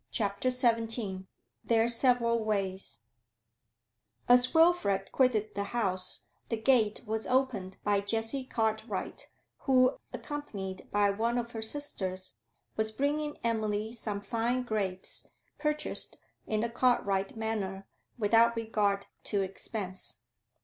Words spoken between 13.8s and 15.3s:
some fine grapes,